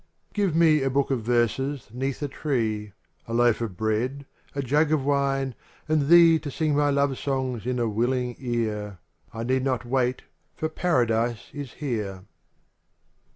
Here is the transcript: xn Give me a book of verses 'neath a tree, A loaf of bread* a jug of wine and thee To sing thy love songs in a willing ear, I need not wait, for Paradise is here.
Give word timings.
xn 0.31 0.33
Give 0.33 0.55
me 0.55 0.81
a 0.81 0.89
book 0.89 1.11
of 1.11 1.21
verses 1.21 1.89
'neath 1.93 2.23
a 2.23 2.27
tree, 2.27 2.93
A 3.27 3.35
loaf 3.35 3.61
of 3.61 3.77
bread* 3.77 4.25
a 4.55 4.63
jug 4.63 4.91
of 4.91 5.05
wine 5.05 5.53
and 5.87 6.07
thee 6.07 6.39
To 6.39 6.49
sing 6.49 6.75
thy 6.75 6.89
love 6.89 7.15
songs 7.19 7.67
in 7.67 7.77
a 7.77 7.87
willing 7.87 8.35
ear, 8.39 8.97
I 9.31 9.43
need 9.43 9.63
not 9.63 9.85
wait, 9.85 10.23
for 10.55 10.69
Paradise 10.69 11.51
is 11.53 11.73
here. 11.73 12.23